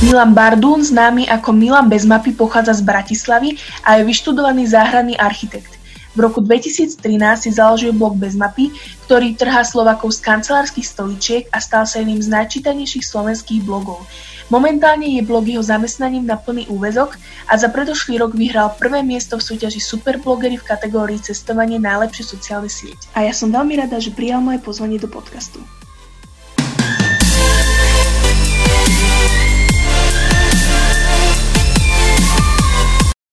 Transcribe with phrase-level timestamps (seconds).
[0.00, 5.76] Milan Bardún, známy ako Milan bez mapy, pochádza z Bratislavy a je vyštudovaný záhradný architekt.
[6.16, 6.96] V roku 2013
[7.36, 8.72] si založil blog bez mapy,
[9.04, 14.00] ktorý trhá Slovakov z kancelárskych stoličiek a stal sa jedným z najčítanejších slovenských blogov.
[14.48, 19.36] Momentálne je blog jeho zamestnaním na plný úvezok a za predošlý rok vyhral prvé miesto
[19.36, 23.04] v súťaži Superblogery v kategórii Cestovanie najlepšie sociálne sieť.
[23.12, 25.60] A ja som veľmi rada, že prijal moje pozvanie do podcastu.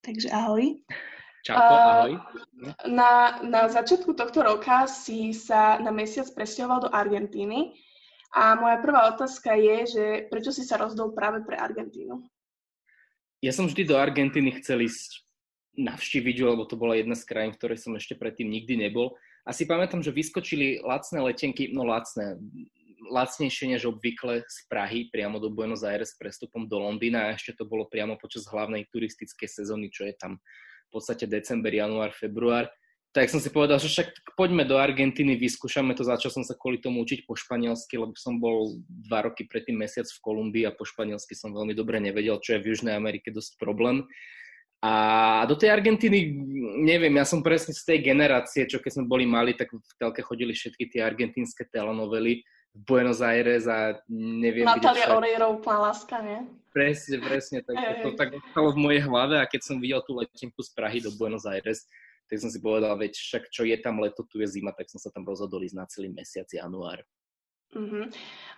[0.07, 0.79] Takže ahoj.
[1.43, 2.13] Čauko, ahoj.
[2.88, 7.75] Na, na začiatku tohto roka si sa na mesiac presťahoval do Argentíny
[8.31, 12.23] a moja prvá otázka je, že prečo si sa rozdol práve pre Argentínu?
[13.43, 15.27] Ja som vždy do Argentíny chcel ísť
[15.75, 19.13] navštíviť, lebo to bola jedna z krajín, v ktorej som ešte predtým nikdy nebol.
[19.44, 22.39] A si pamätám, že vyskočili lacné letenky, no lacné,
[22.97, 27.63] lacnejšie než obvykle z Prahy priamo do Buenos Aires prestupom do Londýna a ešte to
[27.69, 30.41] bolo priamo počas hlavnej turistickej sezóny, čo je tam
[30.88, 32.72] v podstate december, január, február
[33.17, 36.77] tak som si povedal, že však poďme do Argentíny, vyskúšame to, začal som sa kvôli
[36.77, 40.85] tomu učiť po španielsky, lebo som bol dva roky predtým mesiac v Kolumbii a po
[40.85, 44.05] španielsky som veľmi dobre nevedel, čo je v Južnej Amerike dosť problém.
[44.85, 46.29] A do tej Argentíny,
[46.85, 50.22] neviem, ja som presne z tej generácie, čo keď sme boli mali, tak v telke
[50.22, 52.45] chodili všetky tie argentínske telenovely
[52.86, 54.70] Buenos Aires a neviem...
[54.70, 56.45] Natalia Oreiro, úplná láska, nie?
[56.70, 60.14] Presne, presne, tak to, to tak ostalo v mojej hlave a keď som videl tú
[60.14, 61.89] letenku z Prahy do Buenos Aires,
[62.30, 65.02] tak som si povedal, veď však čo je tam leto, tu je zima, tak som
[65.02, 67.02] sa tam rozhodol ísť na celý mesiac január.
[67.75, 68.08] Uh-huh.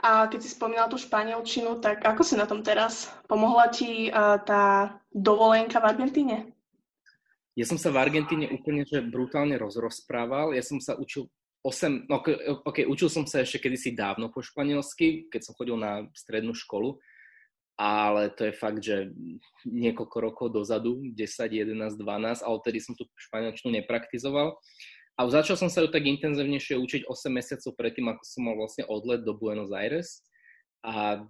[0.05, 3.09] A keď si spomínal tú španielčinu, tak ako si na tom teraz?
[3.25, 6.37] Pomohla ti uh, tá dovolenka v Argentíne?
[7.57, 10.53] Ja som sa v Argentíne úplne že brutálne rozrozprával.
[10.53, 11.27] Ja som sa učil
[11.65, 12.23] 8, no
[12.65, 16.95] okay, učil som sa ešte kedysi dávno po španielsky, keď som chodil na strednú školu
[17.79, 19.07] ale to je fakt, že
[19.63, 24.59] niekoľko rokov dozadu, 10, 11, 12, a odtedy som tu španielčinu nepraktizoval.
[25.15, 28.83] A začal som sa ju tak intenzívnejšie učiť 8 mesiacov predtým, ako som mal vlastne
[28.83, 30.27] odlet do Buenos Aires.
[30.83, 31.23] A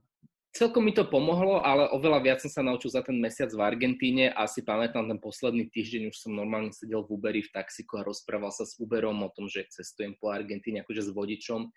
[0.53, 4.33] celkom mi to pomohlo, ale oveľa viac som sa naučil za ten mesiac v Argentíne
[4.33, 8.07] a si pamätám ten posledný týždeň, už som normálne sedel v Uberi v taxiku a
[8.07, 11.69] rozprával sa s Uberom o tom, že cestujem po Argentíne akože s vodičom.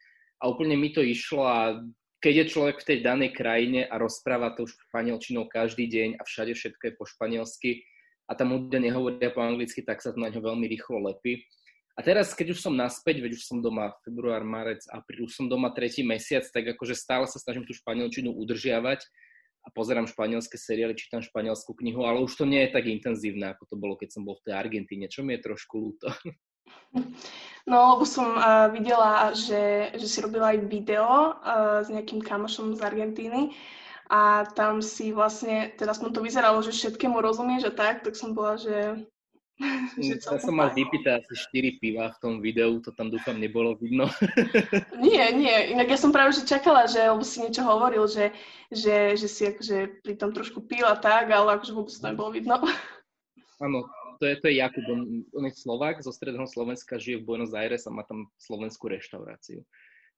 [0.43, 1.78] A úplne mi to išlo a
[2.22, 6.22] keď je človek v tej danej krajine a rozpráva to už španielčinou každý deň a
[6.22, 7.83] všade všetko je po španielsky
[8.31, 11.43] a tam ľudia nehovoria po anglicky, tak sa to na ňo veľmi rýchlo lepí.
[11.92, 15.47] A teraz, keď už som naspäť, veď už som doma február, marec, apríl, už som
[15.47, 19.04] doma tretí mesiac, tak akože stále sa snažím tú španielčinu udržiavať
[19.62, 23.64] a pozerám španielské seriály, čítam španielskú knihu, ale už to nie je tak intenzívne, ako
[23.69, 26.08] to bolo, keď som bol v tej Argentíne, čo mi je trošku ľúto.
[27.69, 32.74] No, lebo som uh, videla, že, že si robila aj video uh, s nejakým kamošom
[32.74, 33.54] z Argentíny
[34.10, 38.34] a tam si vlastne, teda som to vyzeralo, že všetkému rozumieš a tak, tak som
[38.34, 39.04] bola, že...
[39.98, 43.78] že ja som mal vypýtať asi 4 piva v tom videu, to tam dúfam nebolo
[43.78, 44.10] vidno.
[45.04, 48.34] nie, nie, inak ja som práve že čakala, že lebo si niečo hovoril, že,
[48.68, 52.30] že, že si akože pri tom trošku pil a tak, ale akože vôbec to nebolo
[52.34, 52.58] vidno.
[53.62, 53.86] Áno,
[54.22, 57.54] to je, to je Jakub, on, on je Slovák, zo stredného Slovenska, žije v Buenos
[57.54, 59.66] Aires a má tam slovenskú reštauráciu.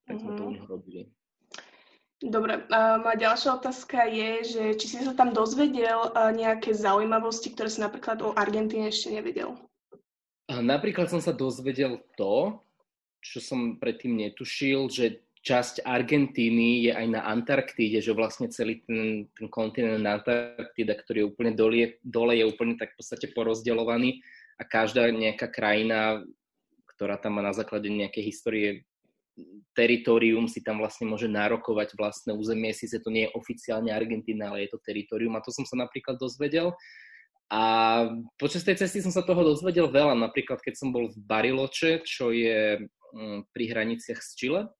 [0.04, 0.38] Tak sme mm-hmm.
[0.38, 0.54] to u mhm.
[0.56, 1.02] neho robili.
[2.22, 7.82] Dobre, moja ďalšia otázka je, že či si sa tam dozvedel nejaké zaujímavosti, ktoré si
[7.82, 9.58] napríklad o Argentíne ešte nevedel?
[10.48, 12.60] Napríklad som sa dozvedel to,
[13.24, 19.28] čo som predtým netušil, že časť Argentíny je aj na Antarktíde, že vlastne celý ten,
[19.36, 24.24] ten kontinent Antarktida, ktorý je úplne dole, dole, je úplne tak v podstate porozdeľovaný
[24.56, 26.24] a každá nejaká krajina,
[26.96, 28.68] ktorá tam má na základe nejakej histórie
[29.74, 34.66] teritorium, si tam vlastne môže nárokovať vlastné územie, síce to nie je oficiálne Argentína, ale
[34.66, 36.70] je to teritorium a to som sa napríklad dozvedel.
[37.50, 37.62] A
[38.40, 42.32] počas tej cesty som sa toho dozvedel veľa, napríklad keď som bol v Bariloče, čo
[42.32, 44.70] je mm, pri hraniciach s Chile,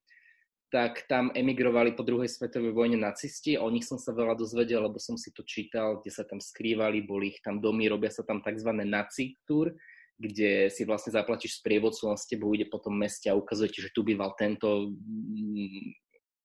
[0.74, 3.54] tak tam emigrovali po druhej svetovej vojne nacisti.
[3.54, 7.06] O nich som sa veľa dozvedel, lebo som si to čítal, kde sa tam skrývali,
[7.06, 8.74] boli ich tam domy, robia sa tam tzv.
[8.82, 9.70] naci tour,
[10.18, 13.80] kde si vlastne zaplatíš sprievodcu, on s tebou ide po tom meste a ukazuje ti,
[13.82, 15.94] že tu býval tento mm,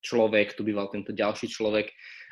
[0.01, 1.89] človek, tu býval tento ďalší človek.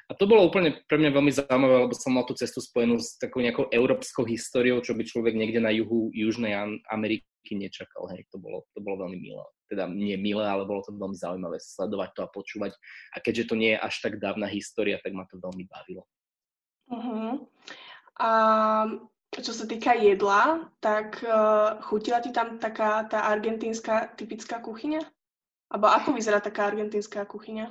[0.07, 3.19] A to bolo úplne pre mňa veľmi zaujímavé, lebo som mal tú cestu spojenú s
[3.19, 6.55] takou nejakou európskou históriou, čo by človek niekde na juhu Južnej
[6.87, 8.07] Ameriky nečakal.
[8.15, 11.59] Hej, to bolo, to bolo veľmi milé teda nie milé, ale bolo to veľmi zaujímavé
[11.59, 12.71] sledovať to a počúvať.
[13.13, 16.07] A keďže to nie je až tak dávna história, tak ma to veľmi bavilo.
[16.87, 17.43] Uh-huh.
[18.17, 18.31] A
[19.41, 25.01] čo sa týka jedla, tak uh, chutila ti tam taká tá argentínska typická kuchyňa?
[25.67, 27.69] Abo ako vyzerá taká argentínska kuchyňa?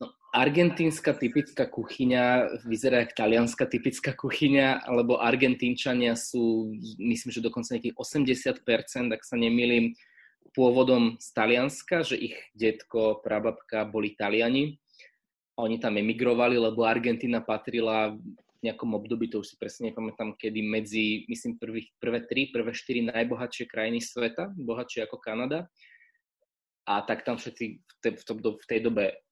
[0.00, 7.74] No, argentínska typická kuchyňa vyzerá ako talianská typická kuchyňa, lebo Argentínčania sú, myslím, že dokonca
[7.74, 9.94] nejakých 80%, ak sa nemýlim,
[10.54, 14.78] pôvodom z Talianska, že ich detko, prababka boli Taliani.
[15.58, 18.14] Oni tam emigrovali, lebo Argentína patrila
[18.64, 23.04] nejakom období, to už si presne nepamätám, kedy medzi, myslím, prvých, prvé tri, prvé štyri
[23.04, 25.68] najbohatšie krajiny sveta, bohatšie ako Kanada.
[26.84, 29.24] A tak tam všetci v, te, v, to, v tej dobe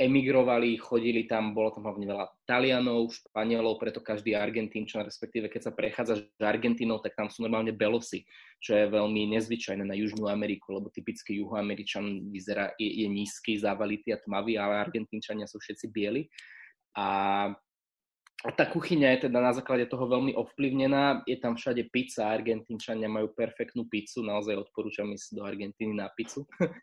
[0.00, 5.72] emigrovali, chodili tam, bolo tam hlavne veľa Talianov, Španielov, preto každý Argentínčan, respektíve keď sa
[5.76, 8.24] prechádza Argentínou, tak tam sú normálne belosi,
[8.58, 14.16] čo je veľmi nezvyčajné na Južnú Ameriku, lebo typický juhoameričan vyzerá, je, je nízky, závalitý
[14.16, 16.26] a tmavý, ale Argentínčania sú všetci bieli.
[16.96, 17.06] A
[18.42, 21.22] a tá kuchyňa je teda na základe toho veľmi ovplyvnená.
[21.30, 26.42] Je tam všade pizza, Argentínčania majú perfektnú pizzu, naozaj odporúčam ísť do Argentíny na pizzu.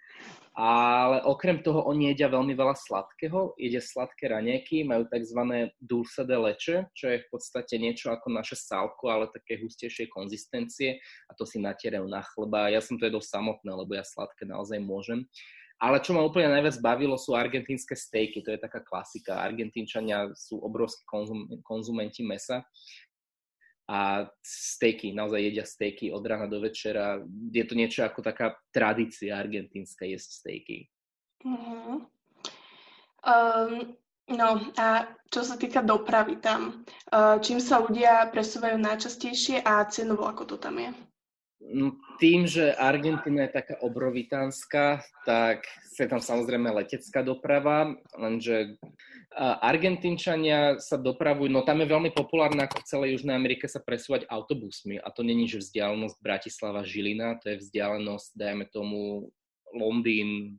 [0.55, 5.71] Ale okrem toho oni jedia veľmi veľa sladkého, jedia sladké ranieky, majú tzv.
[5.83, 10.99] dulce de leche, čo je v podstate niečo ako naše sálko, ale také hustejšej konzistencie
[11.27, 12.71] a to si natierajú na chleba.
[12.71, 15.27] Ja som to jedol samotné, lebo ja sladké naozaj môžem.
[15.79, 18.43] Ale čo ma úplne najviac bavilo, sú argentínske stejky.
[18.43, 19.39] To je taká klasika.
[19.39, 22.67] Argentínčania sú obrovskí konzum, konzumenti mesa
[23.89, 27.25] a stejky, naozaj jedia stejky od rána do večera.
[27.49, 30.77] Je to niečo ako taká tradícia argentínska jesť stejky.
[31.41, 32.05] Uh-huh.
[33.25, 33.97] Um,
[34.29, 40.29] no a čo sa týka dopravy tam, uh, čím sa ľudia presúvajú najčastejšie a cenovo
[40.29, 40.93] ako to tam je?
[41.59, 48.79] No, tým, že Argentina je taká obrovitánska, tak je tam samozrejme letecká doprava, lenže
[49.59, 54.23] Argentínčania sa dopravujú, no tam je veľmi populárne ako v celej Južnej Amerike sa presúvať
[54.31, 55.03] autobusmi.
[55.03, 59.27] A to není, že vzdialenosť Bratislava-Žilina, to je vzdialenosť, dajme tomu,
[59.75, 60.57] Londýn,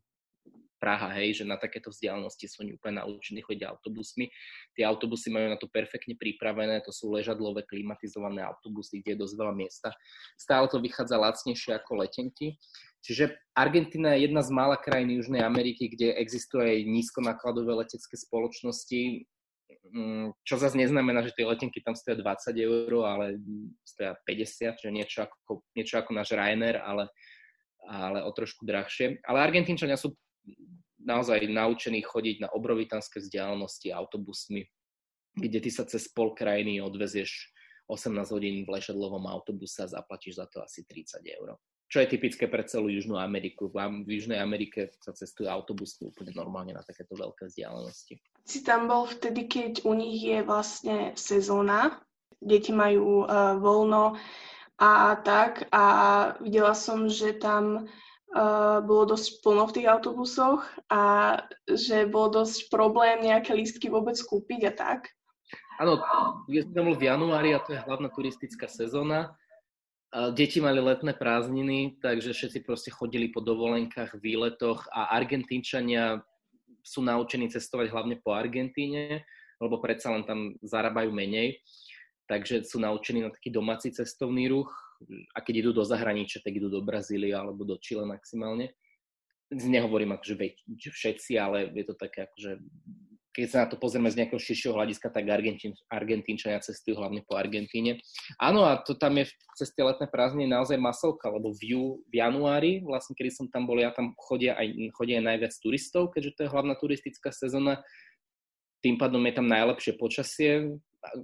[0.81, 4.33] Praha, hej, že na takéto vzdialenosti sú oni úplne naučení chodiť autobusmi.
[4.73, 9.35] Tie autobusy majú na to perfektne pripravené, to sú ležadlové klimatizované autobusy, kde je dosť
[9.37, 9.93] veľa miesta.
[10.41, 12.57] Stále to vychádza lacnejšie ako letenky.
[13.05, 19.25] Čiže Argentina je jedna z mála krajín Južnej Ameriky, kde existuje aj nízkonákladové letecké spoločnosti,
[19.93, 23.41] mm, čo zase neznamená, že tie letenky tam stoja 20 eur, ale
[23.85, 27.09] stoja 50, čiže niečo ako, niečo ako náš Ryanair, ale,
[27.89, 29.25] ale o trošku drahšie.
[29.25, 30.13] Ale Argentínčania sú
[31.01, 34.69] naozaj naučení chodiť na obrovitánske vzdialenosti autobusmi,
[35.37, 37.53] kde ty sa cez pol krajiny odvezieš
[37.91, 41.59] 18 hodín v lešadlovom autobuse a zaplatíš za to asi 30 eur.
[41.91, 43.67] Čo je typické pre celú Južnú Ameriku.
[43.67, 48.15] V Južnej Amerike sa cestuje autobusy úplne normálne na takéto veľké vzdialenosti.
[48.47, 51.99] Si tam bol vtedy, keď u nich je vlastne sezóna,
[52.39, 54.15] deti majú uh, voľno
[54.79, 55.85] a tak a
[56.39, 57.91] videla som, že tam
[58.35, 61.03] uh, bolo dosť plno v tých autobusoch a
[61.67, 65.01] že bolo dosť problém nejaké lístky vôbec kúpiť a tak.
[65.81, 65.97] Áno,
[66.53, 69.33] ja som bol v januári a to je hlavná turistická sezóna.
[70.37, 76.21] Deti mali letné prázdniny, takže všetci proste chodili po dovolenkách, výletoch a Argentínčania
[76.85, 79.25] sú naučení cestovať hlavne po Argentíne,
[79.57, 81.65] lebo predsa len tam zarábajú menej.
[82.29, 84.69] Takže sú naučení na taký domáci cestovný ruch
[85.35, 88.77] a keď idú do zahraničia, tak idú do Brazílie alebo do Chile maximálne.
[89.51, 90.37] Nehovorím akože
[90.79, 92.63] že všetci, ale je to také akože
[93.31, 97.39] keď sa na to pozrieme z nejakého širšieho hľadiska, tak Argentín, Argentínčania cestujú hlavne po
[97.39, 98.03] Argentíne.
[98.43, 102.15] Áno, a to tam je cez tie letné prázdniny naozaj masovka, lebo v, jú, v
[102.19, 106.35] januári, vlastne kedy som tam bol, ja tam chodia aj, chodia aj najviac turistov, keďže
[106.35, 107.79] to je hlavná turistická sezóna.
[108.83, 110.75] Tým pádom je tam najlepšie počasie,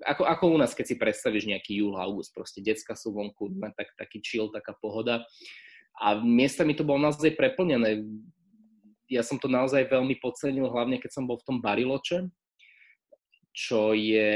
[0.05, 3.93] ako, ako u nás, keď si predstavíš nejaký júl, august, proste decka sú vonku, tak,
[4.01, 5.25] taký chill, taká pohoda.
[6.01, 8.05] A miestami to bolo naozaj preplnené.
[9.09, 12.29] Ja som to naozaj veľmi podcenil, hlavne keď som bol v tom Bariloče,
[13.57, 14.33] čo je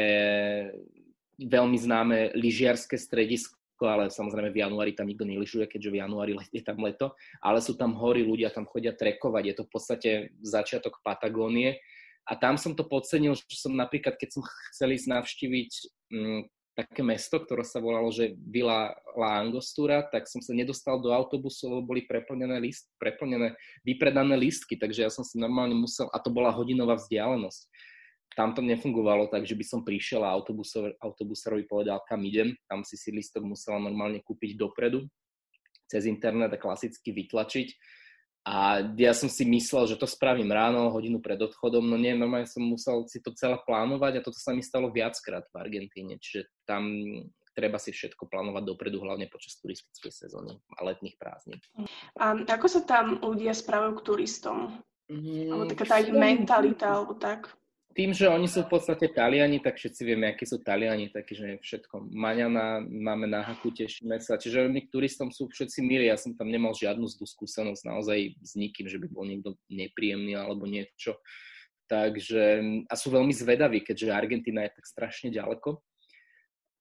[1.41, 6.65] veľmi známe lyžiarske stredisko, ale samozrejme v januári tam nikto neližuje, keďže v januári je
[6.65, 10.11] tam leto, ale sú tam hory, ľudia tam chodia trekovať, je to v podstate
[10.45, 11.81] začiatok Patagónie
[12.29, 15.71] a tam som to podcenil, že som napríklad, keď som chcel ísť navštíviť
[16.13, 16.41] m, mm,
[16.81, 21.69] také mesto, ktoré sa volalo, že Villa La Angostura, tak som sa nedostal do autobusu,
[21.69, 23.53] lebo boli preplnené, list, preplnené
[23.85, 27.69] vypredané lístky, takže ja som si normálne musel, a to bola hodinová vzdialenosť.
[28.39, 30.39] Tam to nefungovalo tak, že by som prišiel a
[31.03, 32.55] autobuserovi povedal, kam idem.
[32.71, 35.03] Tam si si listok musela normálne kúpiť dopredu,
[35.91, 37.69] cez internet a klasicky vytlačiť
[38.41, 42.49] a ja som si myslel, že to spravím ráno, hodinu pred odchodom, no nie, normálne
[42.49, 46.49] som musel si to celé plánovať a toto sa mi stalo viackrát v Argentíne, čiže
[46.65, 46.89] tam
[47.53, 51.61] treba si všetko plánovať dopredu, hlavne počas turistickej sezóny a letných prázdnin.
[52.17, 54.81] A ako sa tam ľudia správajú k turistom?
[55.13, 57.53] Mm, alebo taká tá ich mentalita, alebo tak
[57.91, 61.47] tým, že oni sú v podstate Taliani, tak všetci vieme, akí sú Taliani, taký, že
[61.59, 64.39] všetko maňana, máme na haku, tešíme sa.
[64.39, 68.39] Čiže oni k turistom sú všetci milí, ja som tam nemal žiadnu zlú skúsenosť naozaj
[68.39, 71.19] s nikým, že by bol niekto nepríjemný alebo niečo.
[71.91, 75.83] Takže, a sú veľmi zvedaví, keďže Argentina je tak strašne ďaleko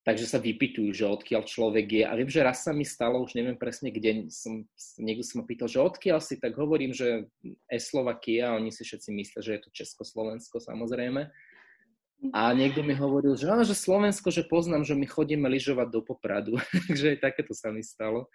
[0.09, 2.03] takže sa vypitujú, že odkiaľ človek je.
[2.09, 4.65] A viem, že raz sa mi stalo, už neviem presne kde, som,
[4.97, 7.29] niekto sa ma pýtal, že odkiaľ si, tak hovorím, že
[7.69, 11.29] Eslovakia, oni si všetci myslia, že je to Československo samozrejme.
[12.33, 16.01] A niekto mi hovoril, že, áno, že Slovensko, že poznám, že my chodíme lyžovať do
[16.01, 16.57] Popradu.
[16.89, 18.27] Takže aj takéto sa mi stalo.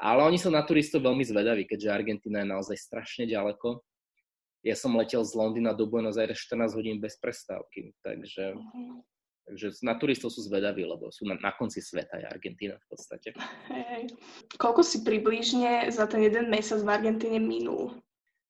[0.00, 3.84] Ale oni sú na turistov veľmi zvedaví, keďže Argentina je naozaj strašne ďaleko.
[4.64, 9.04] Ja som letel z Londýna do Buenos Aires 14 hodín bez prestávky, takže mhm.
[9.48, 13.34] Takže na turistov sú zvedaví, lebo sú na, na konci sveta, je Argentína v podstate.
[13.72, 14.14] Hej.
[14.60, 17.98] Koľko si približne za ten jeden mesiac v Argentíne minul?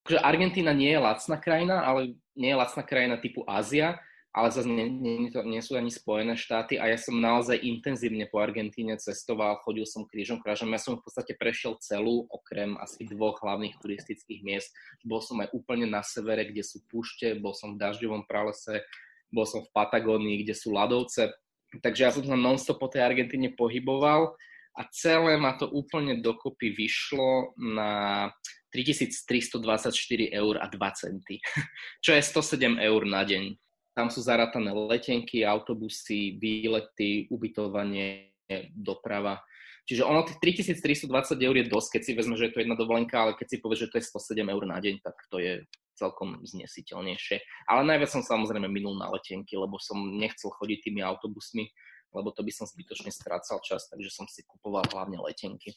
[0.05, 4.71] Takže Argentína nie je lacná krajina, ale nie je lacná krajina typu Ázia, ale zase
[4.71, 9.59] nie, nie, nie sú ani Spojené štáty a ja som naozaj intenzívne po Argentíne cestoval,
[9.67, 14.41] chodil som krížom krážom, ja som v podstate prešiel celú, okrem asi dvoch hlavných turistických
[14.47, 14.71] miest.
[15.03, 18.87] Bol som aj úplne na severe, kde sú púšte, bol som v dažďovom pralese,
[19.31, 21.31] bol som v Patagónii, kde sú ľadovce,
[21.79, 24.35] takže ja som sa non-stop po tej Argentíne pohyboval
[24.79, 28.31] a celé ma to úplne dokopy vyšlo na
[28.71, 31.43] 3324 eur a 2 centy,
[32.05, 33.55] čo je 107 eur na deň.
[33.95, 38.31] Tam sú zaratané letenky, autobusy, výlety, ubytovanie,
[38.73, 39.43] doprava.
[39.91, 43.19] Čiže ono tých 3320 eur je dosť, keď si vezme, že je to jedna dovolenka,
[43.19, 45.67] ale keď si povie, že to je 107 eur na deň, tak to je
[46.01, 47.69] celkom znesiteľnejšie.
[47.69, 51.69] Ale najviac som samozrejme minul na letenky, lebo som nechcel chodiť tými autobusmi,
[52.17, 55.77] lebo to by som zbytočne strácal čas, takže som si kupoval hlavne letenky.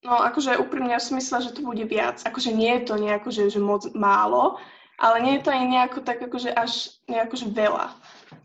[0.00, 2.22] No akože úprimne ja som myslela, že to bude viac.
[2.24, 4.56] Akože nie je to nejako, že, že moc málo,
[4.96, 7.86] ale nie je to ani nejako tak akože až nejako, že veľa.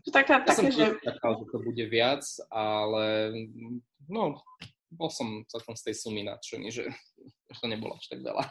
[0.04, 0.84] To taká, ja také, som že...
[1.00, 3.32] Čakal, že to bude viac, ale
[4.08, 4.40] no,
[4.90, 6.84] bol som celkom z tej sumy nadšený, že
[7.58, 8.44] to nebolo až tak veľa.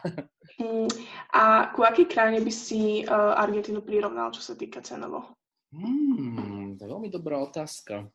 [0.56, 0.88] Mm,
[1.36, 5.36] a ku akej krajine by si uh, Argentínu prirovnal, čo sa týka cenovo?
[5.74, 8.08] Hmm, to je veľmi dobrá otázka.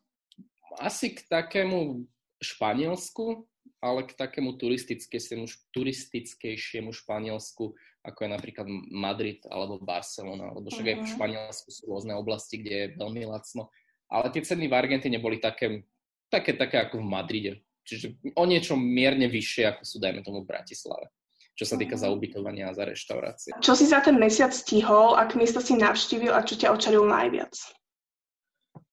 [0.80, 2.02] Asi k takému
[2.40, 3.46] Španielsku,
[3.78, 10.94] ale k takému turistickejšiemu, turistickejšiemu Španielsku, ako je napríklad Madrid alebo Barcelona, lebo však uh-huh.
[10.94, 11.12] aj v mhm.
[11.14, 13.70] Španielsku sú rôzne oblasti, kde je veľmi lacno.
[14.10, 15.86] Ale tie ceny v Argentíne boli také,
[16.28, 17.52] také, také ako v Madride.
[17.82, 21.10] Čiže o niečo mierne vyššie, ako sú, dajme tomu, v Bratislave
[21.52, 23.52] čo sa týka za ubytovania a za reštaurácie.
[23.60, 27.52] Čo si za ten mesiac stihol, ak miesto si navštívil a čo ťa očaril najviac?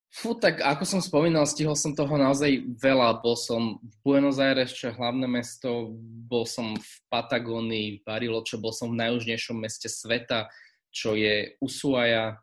[0.09, 3.23] Fú, tak ako som spomínal, stihol som toho naozaj veľa.
[3.23, 5.95] Bol som v Buenos Aires, čo je hlavné mesto,
[6.27, 10.51] bol som v Patagónii, v Bariloche, bol som v najjužnejšom meste sveta,
[10.89, 12.41] čo je Ushuaia,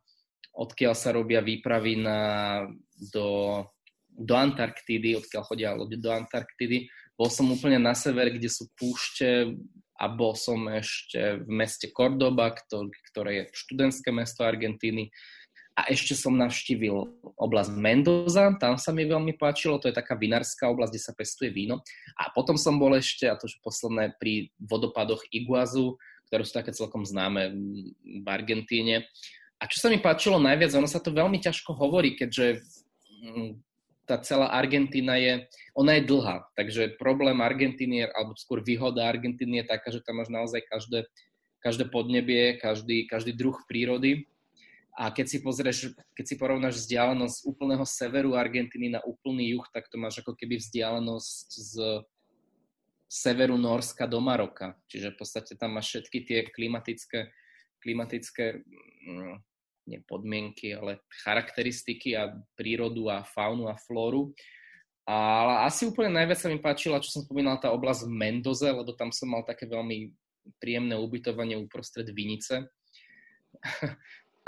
[0.57, 2.19] odkiaľ sa robia výpravy na,
[3.12, 3.61] do
[4.17, 6.89] do Antarktídy, odkiaľ chodia lode do Antarktídy.
[7.17, 9.53] Bol som úplne na sever, kde sú púšte
[9.97, 12.53] a bol som ešte v meste Cordoba,
[13.13, 15.09] ktoré je študentské mesto Argentíny.
[15.77, 20.73] A ešte som navštívil oblasť Mendoza, tam sa mi veľmi páčilo, to je taká vinárska
[20.73, 21.85] oblasť, kde sa pestuje víno.
[22.17, 26.01] A potom som bol ešte, a to už posledné, pri vodopadoch Iguazu,
[26.33, 27.53] ktoré sú také celkom známe
[28.01, 29.05] v Argentíne.
[29.61, 32.65] A čo sa mi páčilo najviac, ono sa to veľmi ťažko hovorí, keďže
[34.07, 39.67] tá celá Argentína je, ona je dlhá, takže problém Argentíny, alebo skôr výhoda Argentíny je
[39.67, 41.11] taká, že tam máš naozaj každé,
[41.59, 44.31] každé podnebie, každý, každý druh prírody.
[44.97, 49.91] A keď si pozrieš, keď si porovnáš vzdialenosť úplného severu Argentíny na úplný juh, tak
[49.93, 51.75] to máš ako keby vzdialenosť z
[53.11, 54.75] severu Norska do Maroka.
[54.89, 57.29] Čiže v podstate tam máš všetky tie klimatické,
[57.85, 58.65] klimatické
[59.05, 59.37] mm,
[59.87, 64.35] nie podmienky, ale charakteristiky a prírodu a faunu a flóru.
[65.07, 68.90] Ale asi úplne najviac sa mi páčila, čo som spomínal, tá oblasť v Mendoze, lebo
[68.99, 70.11] tam som mal také veľmi
[70.59, 72.66] príjemné ubytovanie uprostred Vinice.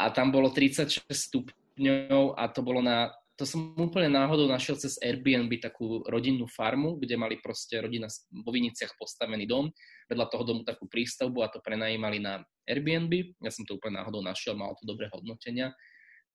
[0.03, 4.99] a tam bolo 36 stupňov a to bolo na to som úplne náhodou našiel cez
[4.99, 9.71] Airbnb takú rodinnú farmu, kde mali proste rodina vo Viniciach postavený dom,
[10.11, 13.39] vedľa toho domu takú prístavbu a to prenajímali na Airbnb.
[13.39, 15.71] Ja som to úplne náhodou našiel, mal to dobré hodnotenia.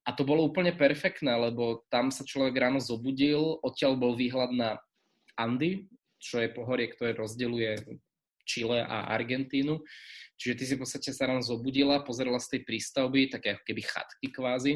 [0.07, 4.79] A to bolo úplne perfektné, lebo tam sa človek ráno zobudil, odtiaľ bol výhľad na
[5.35, 5.91] Andy,
[6.23, 7.99] čo je pohorie, ktoré rozdeluje
[8.47, 9.83] Chile a Argentínu.
[10.39, 13.81] Čiže ty si v podstate sa ráno zobudila, pozerala z tej prístavby, také ako keby
[13.83, 14.73] chatky kvázi,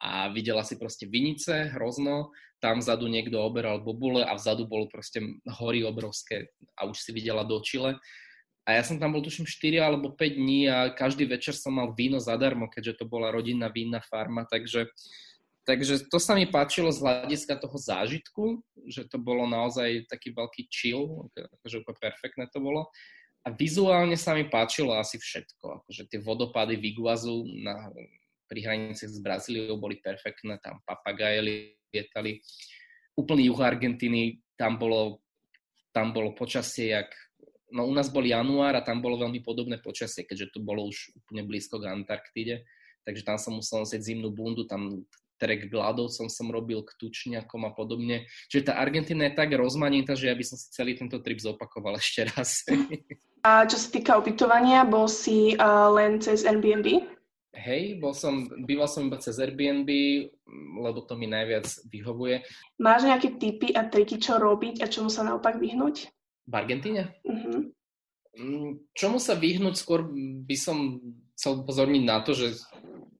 [0.00, 5.20] a videla si proste vinice, hrozno, tam vzadu niekto oberal bobule a vzadu bolo proste
[5.60, 8.00] hory obrovské a už si videla do Čile.
[8.68, 11.96] A ja som tam bol tuším 4 alebo 5 dní a každý večer som mal
[11.96, 14.92] víno zadarmo, keďže to bola rodinná vínna farma, takže,
[15.64, 18.44] takže to sa mi páčilo z hľadiska toho zážitku,
[18.88, 22.92] že to bolo naozaj taký veľký chill, akože úplne perfektné to bolo.
[23.40, 27.88] A vizuálne sa mi páčilo asi všetko, akože tie vodopády Viguazu na,
[28.50, 31.38] pri hraniciach s Brazíliou boli perfektné, tam papagaje
[31.94, 32.42] lietali.
[33.14, 35.22] Úplný juh Argentíny, tam bolo,
[35.94, 37.14] tam bolo počasie jak
[37.70, 41.14] no u nás bol január a tam bolo veľmi podobné počasie, keďže to bolo už
[41.14, 42.66] úplne blízko k Antarktíde,
[43.06, 45.06] takže tam som musel nosieť zimnú bundu, tam
[45.40, 48.28] trek k ľadovcom som robil, k tučniakom a podobne.
[48.52, 51.96] Čiže tá Argentina je tak rozmanitá, že ja by som si celý tento trip zopakoval
[51.96, 52.60] ešte raz.
[53.40, 57.08] A čo sa týka ubytovania, bol si uh, len cez Airbnb?
[57.60, 59.88] Hej, bol som, býval som iba cez Airbnb,
[60.80, 62.40] lebo to mi najviac vyhovuje.
[62.80, 66.08] Máš nejaké tipy a triky, čo robiť a čomu sa naopak vyhnúť?
[66.48, 67.20] V Argentíne?
[67.22, 67.68] Uh-huh.
[68.96, 70.08] Čomu sa vyhnúť skôr
[70.48, 71.04] by som
[71.36, 72.56] chcel upozorniť na to, že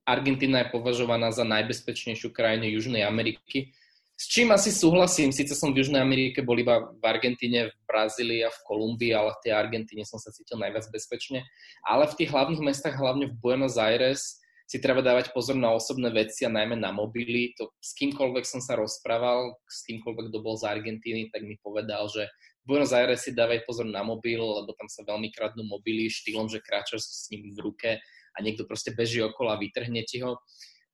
[0.01, 3.77] Argentína je považovaná za najbezpečnejšiu krajinu Južnej Ameriky.
[4.21, 8.45] S čím asi súhlasím, síce som v Južnej Amerike bol iba v Argentíne, v Brazílii
[8.45, 11.41] a v Kolumbii, ale v tej Argentíne som sa cítil najviac bezpečne.
[11.89, 14.37] Ale v tých hlavných mestách, hlavne v Buenos Aires,
[14.69, 17.57] si treba dávať pozor na osobné veci a najmä na mobily.
[17.57, 22.05] To s kýmkoľvek som sa rozprával, s kýmkoľvek, kto bol z Argentíny, tak mi povedal,
[22.05, 22.29] že
[22.61, 26.45] v Buenos Aires si dávaj pozor na mobil, lebo tam sa veľmi kradnú mobily štýlom,
[26.45, 30.37] že kráčaš s ním v ruke a niekto proste beží okolo a vytrhne ti ho.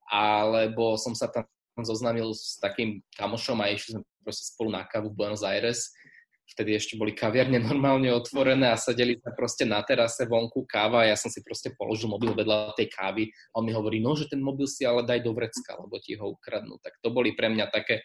[0.07, 1.43] Alebo som sa tam
[1.84, 5.93] zoznámil s takým kamošom a išli sme proste spolu na kávu v Buenos Aires.
[6.48, 11.10] Vtedy ešte boli kaviarne normálne otvorené a sedeli sme proste na terase vonku káva a
[11.12, 14.31] ja som si proste položil mobil vedľa tej kávy a on mi hovorí, no, že
[14.31, 16.79] ten mobil si ale daj do vrecka, lebo ti ho ukradnú.
[16.79, 18.00] Tak to boli pre mňa také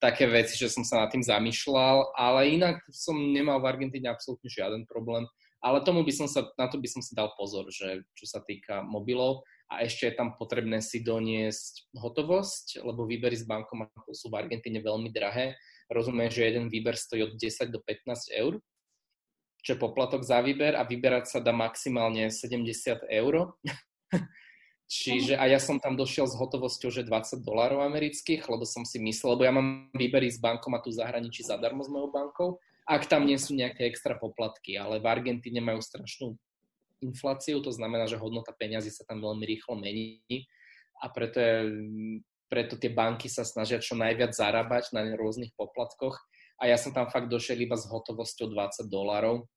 [0.00, 4.48] také veci, že som sa nad tým zamýšľal, ale inak som nemal v Argentíne absolútne
[4.48, 5.28] žiaden problém.
[5.60, 8.40] Ale tomu by som sa, na to by som si dal pozor, že čo sa
[8.40, 14.26] týka mobilov a ešte je tam potrebné si doniesť hotovosť, lebo výbery z bankomatu sú
[14.26, 15.54] v Argentíne veľmi drahé.
[15.86, 18.58] Rozumiem, že jeden výber stojí od 10 do 15 eur,
[19.62, 23.54] čo je poplatok za výber a vyberať sa dá maximálne 70 eur.
[24.90, 28.98] Čiže a ja som tam došiel s hotovosťou, že 20 dolárov amerických, lebo som si
[28.98, 32.58] myslel, lebo ja mám výbery z bankomatu zahraničí zadarmo s mojou bankou,
[32.90, 36.34] ak tam nie sú nejaké extra poplatky, ale v Argentíne majú strašnú
[37.00, 40.48] infláciu, to znamená, že hodnota peňazí sa tam veľmi rýchlo mení
[41.00, 41.54] a preto, je,
[42.46, 46.16] preto tie banky sa snažia čo najviac zarábať na rôznych poplatkoch
[46.60, 49.48] a ja som tam fakt došiel iba s hotovosťou 20 dolárov,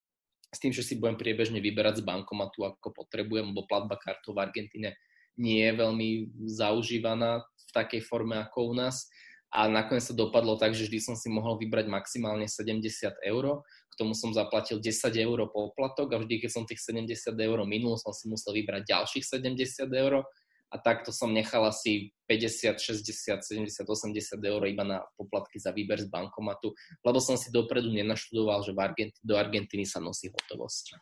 [0.53, 4.45] s tým, že si budem priebežne vyberať z bankomatu, ako potrebujem, lebo platba kartou v
[4.45, 4.95] Argentíne
[5.35, 6.09] nie je veľmi
[6.45, 9.09] zaužívaná v takej forme ako u nás.
[9.53, 12.85] A nakoniec to dopadlo tak, že vždy som si mohol vybrať maximálne 70
[13.21, 13.61] eur.
[13.93, 17.93] K tomu som zaplatil 10 eur poplatok a vždy, keď som tých 70 eur minul,
[18.01, 20.25] som si musel vybrať ďalších 70 eur.
[20.73, 26.01] A takto som nechal asi 50, 60, 70, 80 eur iba na poplatky za výber
[26.01, 26.73] z bankomatu,
[27.05, 30.97] lebo som si dopredu nenaštudoval, že v Argenti- do Argentíny sa nosí hotovosť.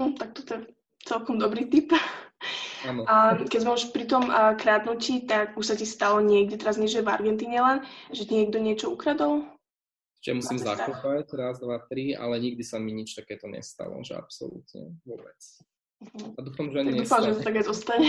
[0.00, 0.72] No, tak toto je
[1.04, 1.92] celkom dobrý tip.
[2.88, 3.04] Ano.
[3.04, 6.88] A keď sme už pri tom kradnutí, tak už sa ti stalo niekde, teraz nie,
[6.88, 9.44] že v Argentíne len, že ti niekto niečo ukradol?
[10.24, 14.96] Čiže musím zakúpať, raz, dva, tri, ale nikdy sa mi nič takéto nestalo, že absolútne
[15.04, 15.36] vôbec.
[16.16, 18.08] A dúfam, že ani Dúfam, že to také zostane.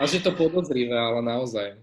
[0.00, 1.76] A že to podozrivé, ale naozaj.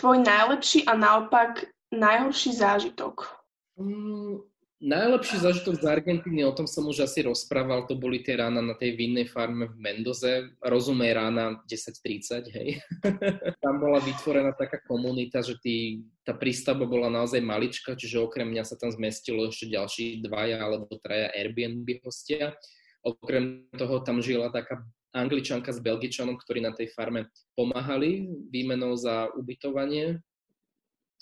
[0.00, 3.28] Tvoj najlepší a naopak najhorší zážitok?
[3.76, 4.40] Mm,
[4.76, 8.76] Najlepší zažitok z Argentíny, o tom som už asi rozprával, to boli tie rána na
[8.76, 10.52] tej vinnej farme v Mendoze.
[10.60, 12.84] Rozumej rána 10.30, hej.
[13.64, 18.68] tam bola vytvorená taká komunita, že tý, tá prístavba bola naozaj malička, čiže okrem mňa
[18.68, 22.52] sa tam zmestilo ešte ďalší dvaja alebo traja Airbnb hostia.
[23.00, 24.84] Okrem toho tam žila taká
[25.16, 30.20] angličanka s belgičanom, ktorí na tej farme pomáhali výmenou za ubytovanie.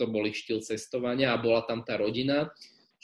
[0.03, 2.51] To boli štýl cestovania a bola tam tá rodina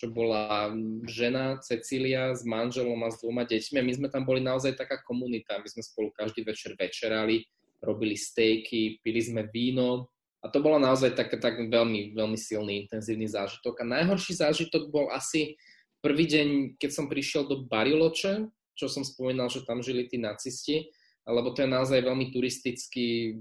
[0.00, 0.72] čo bola
[1.04, 4.96] žena Cecília s manželom a s dvoma deťmi a my sme tam boli naozaj taká
[5.04, 5.60] komunita.
[5.60, 7.44] My sme spolu každý večer večerali,
[7.84, 10.08] robili stejky, pili sme víno
[10.40, 13.84] a to bolo naozaj tak, tak veľmi, veľmi silný, intenzívny zážitok.
[13.84, 15.60] A najhorší zážitok bol asi
[16.00, 20.88] prvý deň, keď som prišiel do Bariloče, čo som spomínal, že tam žili tí nacisti,
[21.28, 23.36] lebo to je naozaj veľmi turistický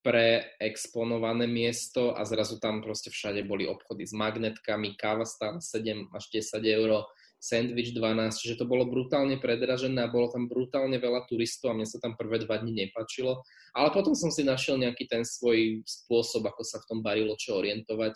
[0.00, 6.24] preexponované miesto a zrazu tam proste všade boli obchody s magnetkami, káva stála 7 až
[6.32, 7.04] 10 eur,
[7.40, 11.88] sandwich 12, čiže to bolo brutálne predražené a bolo tam brutálne veľa turistov a mne
[11.88, 13.40] sa tam prvé dva dni nepačilo.
[13.72, 17.00] Ale potom som si našiel nejaký ten svoj spôsob, ako sa v tom
[17.40, 18.14] čo orientovať.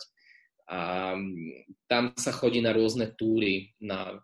[0.69, 4.17] A mm, tam sa chodí na rôzne túry, na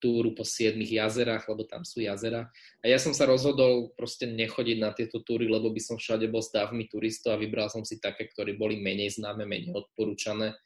[0.00, 2.48] túru po siedmých jazerách, lebo tam sú jazera.
[2.80, 6.40] A ja som sa rozhodol proste nechodiť na tieto túry, lebo by som všade bol
[6.40, 10.56] s dávmi turistov a vybral som si také, ktoré boli menej známe, menej odporúčané.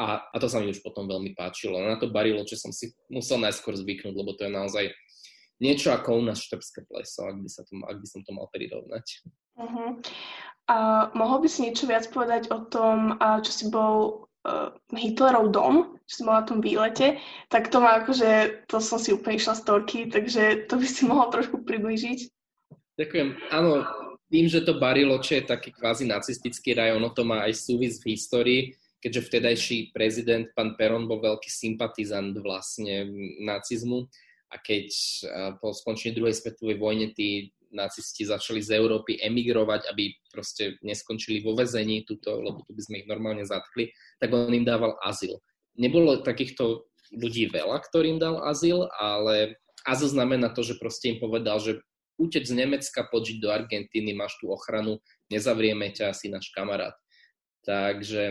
[0.00, 1.76] A, a to sa mi už potom veľmi páčilo.
[1.76, 4.84] Na to barilo, čo som si musel najskôr zvyknúť, lebo to je naozaj
[5.60, 8.48] niečo ako u nás štrbské pleso, ak by, sa to, ak by som to mal
[8.48, 9.28] prirovnať.
[9.60, 10.00] Uh-huh.
[10.72, 10.76] A
[11.12, 16.22] mohol by si niečo viac povedať o tom, čo si bol uh, Hitlerov dom, čo
[16.22, 17.20] som bola na tom výlete,
[17.52, 21.02] tak to má akože, to som si úplne išla z torky, takže to by si
[21.04, 22.18] mohol trošku približiť.
[23.00, 23.28] Ďakujem.
[23.54, 23.84] Áno,
[24.28, 28.14] tým, že to Bariloče je taký kvázi nacistický raj, ono to má aj súvis v
[28.14, 28.62] histórii,
[29.00, 33.08] keďže vtedajší prezident, pán Peron, bol veľký sympatizant vlastne
[33.40, 34.04] nacizmu
[34.52, 34.92] a keď
[35.62, 41.54] po skončení druhej svetovej vojne tí nacisti začali z Európy emigrovať, aby proste neskončili vo
[41.54, 45.38] vezení tuto, lebo tu by sme ich normálne zatkli, tak on im dával azyl.
[45.78, 51.58] Nebolo takýchto ľudí veľa, ktorým dal azyl, ale azyl znamená to, že proste im povedal,
[51.58, 51.80] že
[52.20, 55.00] utec z Nemecka, poď do Argentíny, máš tú ochranu,
[55.32, 56.92] nezavrieme ťa, si náš kamarát.
[57.64, 58.28] Takže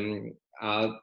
[0.61, 0.99] a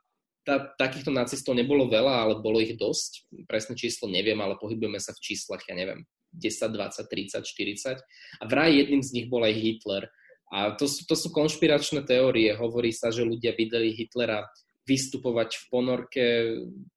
[0.46, 3.27] tá, takýchto nacistov nebolo veľa, ale bolo ich dosť.
[3.51, 7.99] Presné číslo neviem, ale pohybujeme sa v číslach, ja neviem, 10, 20, 30, 40.
[8.40, 10.05] A vraj jedným z nich bol aj Hitler.
[10.53, 12.55] A to sú, to sú konšpiračné teórie.
[12.55, 14.46] Hovorí sa, že ľudia videli Hitlera
[14.87, 16.25] vystupovať v ponorke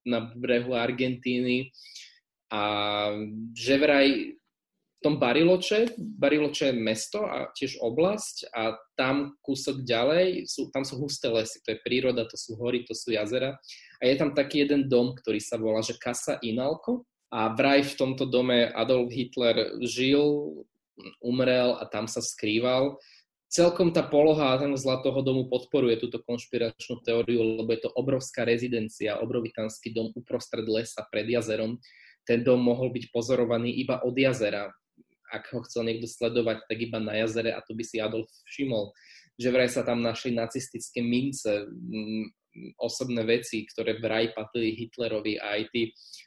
[0.05, 1.73] na brehu Argentíny
[2.53, 2.63] a
[3.57, 4.07] že vraj
[4.99, 10.83] v tom Bariloče, Bariloče je mesto a tiež oblasť a tam kúsok ďalej, sú, tam
[10.83, 13.55] sú husté lesy, to je príroda, to sú hory, to sú jazera
[13.99, 17.93] a je tam taký jeden dom, ktorý sa volá, že Casa Inalco a vraj v
[17.93, 20.65] tomto dome Adolf Hitler žil,
[21.21, 22.97] umrel a tam sa skrýval.
[23.49, 29.17] Celkom tá poloha z toho domu podporuje túto konšpiračnú teóriu, lebo je to obrovská rezidencia,
[29.17, 31.81] obrovitánsky dom uprostred lesa pred jazerom.
[32.29, 34.69] Ten dom mohol byť pozorovaný iba od jazera.
[35.33, 38.93] Ak ho chcel niekto sledovať, tak iba na jazere a to by si Adolf všimol.
[39.41, 41.65] Že vraj sa tam našli nacistické mince,
[42.81, 45.81] osobné veci, ktoré vraj patrili Hitlerovi a aj tí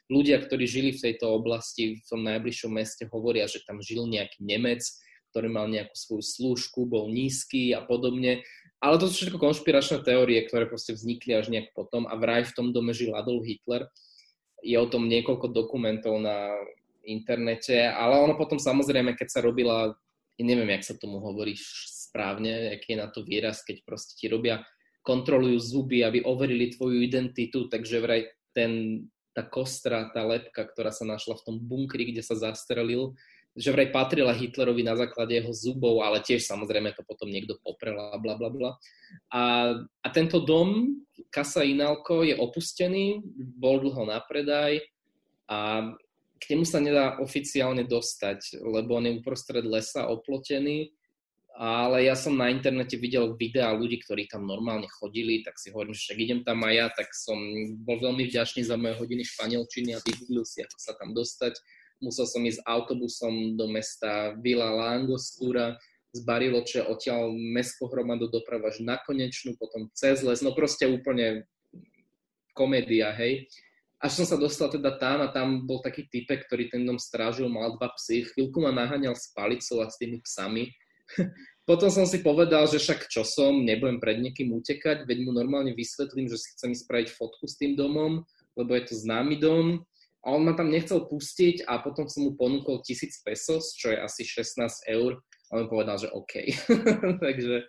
[0.07, 4.41] ľudia, ktorí žili v tejto oblasti, v tom najbližšom meste, hovoria, že tam žil nejaký
[4.41, 4.81] Nemec,
[5.33, 8.45] ktorý mal nejakú svoju slúžku, bol nízky a podobne.
[8.83, 12.55] Ale to sú všetko konšpiračné teórie, ktoré proste vznikli až nejak potom a vraj v
[12.55, 13.89] tom dome žil Adolf Hitler.
[14.61, 16.53] Je o tom niekoľko dokumentov na
[17.03, 19.91] internete, ale ono potom samozrejme, keď sa robila,
[20.39, 24.63] neviem, jak sa tomu hovorí správne, aký je na to výraz, keď proste ti robia
[25.03, 28.21] kontrolujú zuby, aby overili tvoju identitu, takže vraj
[28.55, 29.03] ten,
[29.35, 33.11] tá kostra, tá lepka, ktorá sa našla v tom bunkri, kde sa zastrelil,
[33.53, 37.93] že vraj patrila Hitlerovi na základe jeho zubov, ale tiež samozrejme to potom niekto poprel
[37.99, 38.71] a bla bla bla.
[39.29, 39.41] A,
[39.77, 40.97] a tento dom,
[41.29, 44.81] Casa Inalco, je opustený, bol dlho na predaj
[45.45, 45.91] a
[46.41, 50.89] k nemu sa nedá oficiálne dostať, lebo on je uprostred lesa oplotený
[51.53, 55.93] ale ja som na internete videl videá ľudí, ktorí tam normálne chodili, tak si hovorím,
[55.93, 57.37] že však idem tam aj ja, tak som
[57.85, 61.53] bol veľmi vďačný za moje hodiny španielčiny a vygooglil si, ako sa tam dostať.
[62.01, 65.77] Musel som ísť autobusom do mesta Vila Langostura,
[66.13, 71.49] z Bariloče, odtiaľ mestskou hromadu doprava až na konečnú, potom cez les, no proste úplne
[72.53, 73.49] komédia, hej.
[73.97, 77.49] Až som sa dostal teda tam a tam bol taký typek, ktorý ten dom strážil,
[77.49, 80.69] mal dva psy, chvíľku ma naháňal s palicou a s tými psami,
[81.69, 85.71] Potom som si povedal, že však čo som, nebudem pred niekým utekať, veď mu normálne
[85.71, 88.19] vysvetlím, že si chcem spraviť fotku s tým domom,
[88.59, 89.79] lebo je to známy dom.
[90.23, 93.99] A on ma tam nechcel pustiť a potom som mu ponúkol 1000 pesos, čo je
[93.99, 95.19] asi 16 eur.
[95.51, 96.51] A on povedal, že OK.
[97.23, 97.67] takže,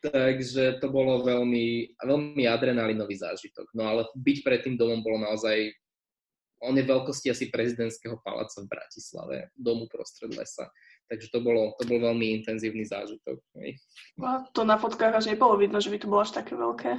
[0.00, 3.72] takže to bolo veľmi, veľmi adrenalinový zážitok.
[3.76, 5.72] No ale byť pred tým domom bolo naozaj
[6.64, 10.72] on je veľkosti asi prezidentského paláca v Bratislave, domu prostred lesa.
[11.06, 13.38] Takže to, bolo, to bol veľmi intenzívny zážitok.
[14.26, 16.90] A to na fotkách až nebolo vidno, že by to bolo až také veľké.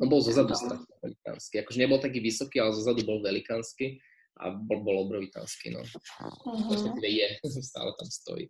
[0.00, 1.54] On bol zozadu strašne velikánsky.
[1.60, 4.00] Akože nebol taký vysoký, ale zozadu bol velikánsky
[4.42, 5.70] a bol, bol obrovitánsky.
[5.70, 5.84] No.
[5.84, 6.98] Uh-huh.
[6.98, 7.28] je,
[7.70, 8.48] stále tam stojí.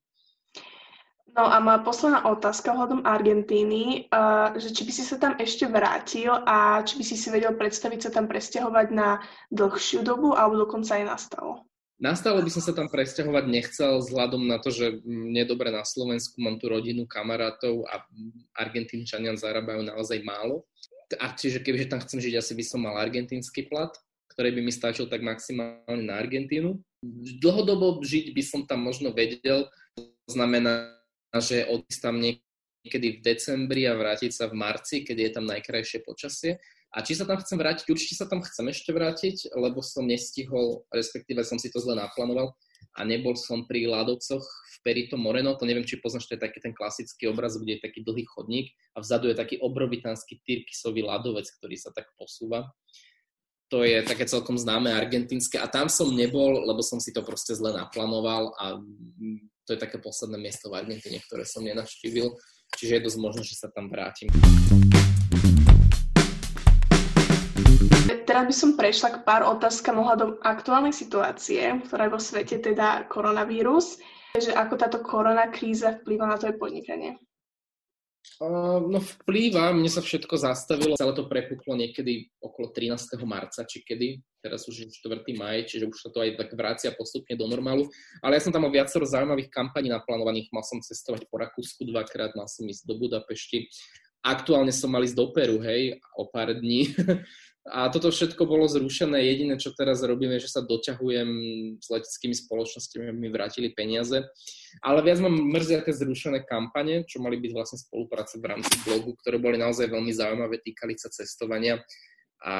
[1.34, 5.66] No a moja posledná otázka hľadom Argentíny, uh, že či by si sa tam ešte
[5.66, 9.18] vrátil a či by si si vedel predstaviť sa tam presťahovať na
[9.50, 11.66] dlhšiu dobu alebo dokonca aj nastalo?
[12.04, 16.36] Nastalo by som sa tam presťahovať nechcel vzhľadom na to, že mne dobre na Slovensku,
[16.36, 18.04] mám tu rodinu, kamarátov a
[18.60, 20.68] Argentínčania zarábajú naozaj málo.
[21.16, 23.88] A čiže kebyže tam chcem žiť, asi by som mal argentínsky plat,
[24.36, 26.76] ktorý by mi stačil tak maximálne na Argentínu.
[27.40, 29.64] Dlhodobo žiť by som tam možno vedel,
[29.96, 30.92] to znamená,
[31.40, 36.04] že odísť tam niekedy v decembri a vrátiť sa v marci, keď je tam najkrajšie
[36.04, 36.60] počasie
[36.94, 37.90] A či sa tam chcem vrátiť?
[37.90, 42.54] Určite sa tam chcem ešte vrátiť, lebo som nestihol, respektíve som si to zle naplánoval
[42.94, 45.58] a nebol som pri ľadovcoch v Perito Moreno.
[45.58, 48.70] To neviem, či poznáš, to je taký ten klasický obraz, kde je taký dlhý chodník
[48.94, 52.70] a vzadu je taký obrovitánsky tyrkisový ľadovec, ktorý sa tak posúva.
[53.74, 57.58] To je také celkom známe argentínske a tam som nebol, lebo som si to proste
[57.58, 58.78] zle naplánoval a
[59.66, 62.38] to je také posledné miesto v Argentíne, ktoré som nenavštívil,
[62.78, 64.30] čiže je dosť možné, že sa tam vrátim.
[68.34, 73.06] Teraz by som prešla k pár otázkam ohľadom aktuálnej situácie, ktorá je vo svete, teda
[73.06, 74.02] koronavírus.
[74.34, 77.14] Že ako táto korona kríza vplýva na tvoje podnikanie?
[78.42, 83.14] No vplýva, mne sa všetko zastavilo, celé to prepuklo niekedy okolo 13.
[83.22, 85.22] marca, či kedy, teraz už je 4.
[85.38, 87.86] maj, čiže už sa to aj tak vrácia postupne do normálu.
[88.18, 92.34] Ale ja som tam mal viacero zaujímavých kampaní naplánovaných, mal som cestovať po Rakúsku dvakrát,
[92.34, 93.70] mal som ísť do Budapešti,
[94.26, 96.90] aktuálne som mal ísť do Peru, hej, o pár dní.
[97.64, 99.24] A toto všetko bolo zrušené.
[99.24, 101.30] Jediné, čo teraz robím, je, že sa doťahujem
[101.80, 104.20] s leteckými spoločnosťami, aby mi vrátili peniaze.
[104.84, 109.16] Ale viac mám mrzia tie zrušené kampane, čo mali byť vlastne spolupráce v rámci blogu,
[109.24, 111.80] ktoré boli naozaj veľmi zaujímavé, týkali sa cestovania.
[112.44, 112.54] A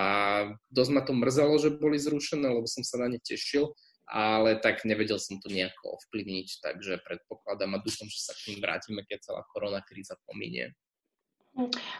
[0.72, 3.76] dosť ma to mrzelo, že boli zrušené, lebo som sa na ne tešil,
[4.08, 8.64] ale tak nevedel som to nejako ovplyvniť, takže predpokladám a dúfam, že sa k ním
[8.64, 10.72] vrátime, keď celá korona kríza pominie.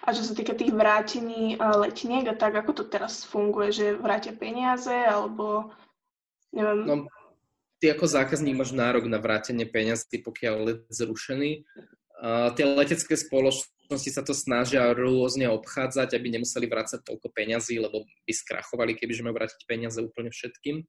[0.03, 3.87] A čo sa týka tých vrátení eh, letniek a tak, ako to teraz funguje, že
[3.95, 5.71] vrátia peniaze alebo
[6.51, 6.83] neviem...
[6.83, 6.97] No,
[7.79, 11.63] ty ako zákazník máš nárok na vrátenie peniazy, pokiaľ let zrušený.
[12.15, 18.07] Uh, tie letecké spoločnosti sa to snažia rôzne obchádzať, aby nemuseli vrácať toľko peňazí, lebo
[18.25, 20.87] by skrachovali, keby majú vrátiť peniaze úplne všetkým.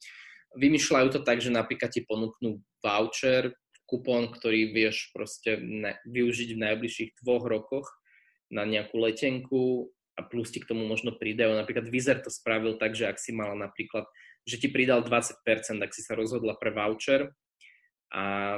[0.56, 3.52] Vymýšľajú to tak, že napríklad ti ponúknú voucher,
[3.84, 7.92] kupón, ktorý vieš proste ne, využiť v najbližších dvoch rokoch
[8.52, 11.52] na nejakú letenku a plus ti k tomu možno pridajú.
[11.56, 14.08] Napríklad Vizer to spravil tak, že ak si mala napríklad,
[14.48, 15.44] že ti pridal 20%,
[15.82, 17.34] ak si sa rozhodla pre voucher
[18.16, 18.56] a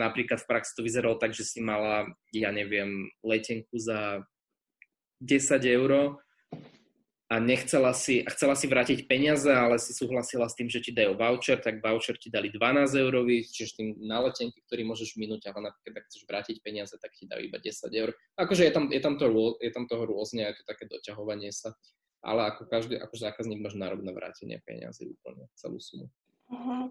[0.00, 4.24] napríklad v praxi to vyzeralo tak, že si mala, ja neviem, letenku za
[5.20, 6.23] 10 eur
[7.34, 10.94] a nechcela si, a chcela si vrátiť peniaze, ale si súhlasila s tým, že ti
[10.94, 15.50] dajú voucher, tak voucher ti dali 12 eurový, čiže tým na letenky, ktorý môžeš minúť,
[15.50, 18.14] ale napríklad ak chceš vrátiť peniaze, tak ti dajú iba 10 eur.
[18.38, 19.26] Akože je tam, je tam, to,
[19.58, 21.74] je tam toho rôzne, je to také doťahovanie sa,
[22.22, 26.06] ale ako každý, ako zákazník máš nárok na vrátenie peniazy úplne, celú sumu.
[26.54, 26.86] Uh-huh.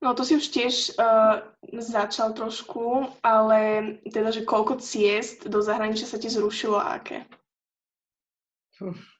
[0.00, 6.08] No to si už tiež uh, začal trošku, ale teda, že koľko ciest do zahraničia
[6.08, 7.28] sa ti zrušilo a aké?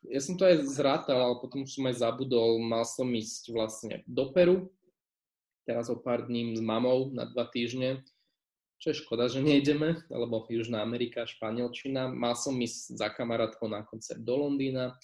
[0.08, 2.58] Ja som to aj zrátal, ale potom som aj zabudol.
[2.62, 4.70] Mal som ísť vlastne do Peru,
[5.66, 8.02] teraz o pár dní s mamou na dva týždne,
[8.82, 12.10] čo je škoda, že nejdeme, lebo Južná Amerika, Španielčina.
[12.10, 14.98] Mal som ísť za kamarátkou na koncert do Londýna,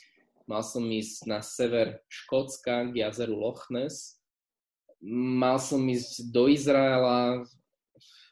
[0.50, 4.18] mal som ísť na sever Škótska k jazeru Loch Ness,
[5.04, 7.46] mal som ísť do Izraela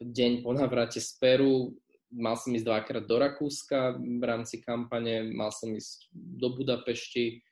[0.03, 1.73] deň po navrate z Peru,
[2.11, 7.43] mal som ísť dvakrát do Rakúska v rámci kampane, mal som ísť do Budapešti,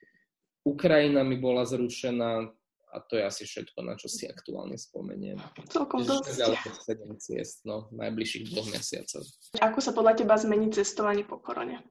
[0.66, 2.50] Ukrajina mi bola zrušená
[2.90, 5.38] a to je asi všetko, na čo si aktuálne spomeniem.
[5.70, 6.42] Celkom dosť.
[6.42, 9.22] Ďaleko 7 ciest, no, najbližších dvoch mesiacov.
[9.62, 11.86] Ako sa podľa teba zmení cestovanie po korone?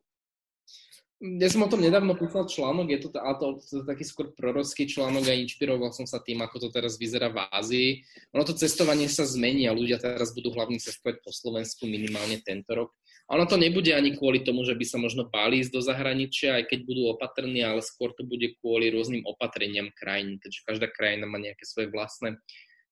[1.23, 4.84] Ja som o tom nedávno písal článok, je to, a to, to, taký skôr prorocký
[4.84, 7.89] článok a inšpiroval som sa tým, ako to teraz vyzerá v Ázii.
[8.36, 12.67] Ono to cestovanie sa zmení a ľudia teraz budú hlavne cestovať po Slovensku minimálne tento
[12.75, 12.91] rok.
[13.32, 16.60] A ono to nebude ani kvôli tomu, že by sa možno báli ísť do zahraničia,
[16.60, 21.25] aj keď budú opatrní, ale skôr to bude kvôli rôznym opatreniam krajín, keďže každá krajina
[21.32, 22.38] má nejaké svoje vlastné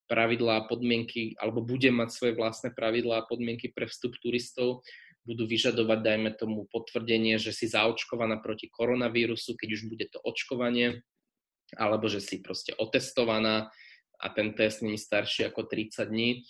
[0.08, 4.82] pravidlá a podmienky, alebo bude mať svoje vlastné pravidlá a podmienky pre vstup turistov
[5.24, 11.04] budú vyžadovať, dajme tomu, potvrdenie, že si zaočkovaná proti koronavírusu, keď už bude to očkovanie,
[11.80, 13.72] alebo že si proste otestovaná
[14.20, 16.44] a ten test není starší ako 30 dní.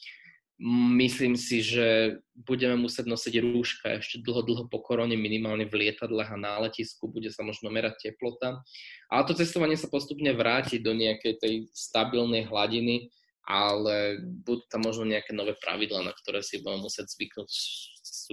[0.93, 6.29] Myslím si, že budeme musieť nosiť rúška ešte dlho, dlho po korone, minimálne v lietadlách
[6.29, 8.62] a na letisku, bude sa možno merať teplota.
[9.09, 13.09] Ale to testovanie sa postupne vráti do nejakej tej stabilnej hladiny,
[13.43, 17.49] ale budú tam možno nejaké nové pravidlá, na ktoré si budeme musieť zvyknúť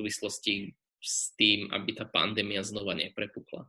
[0.01, 3.69] súvislosti s tým, aby tá pandémia znova neprepukla.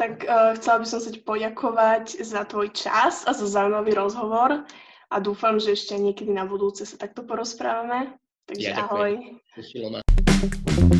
[0.00, 4.64] Tak uh, chcela by som sa ti poďakovať za tvoj čas a za zaujímavý rozhovor
[5.12, 8.16] a dúfam, že ešte niekedy na budúce sa takto porozprávame.
[8.48, 9.12] Takže ja ahoj.
[9.52, 10.91] Ďakujem.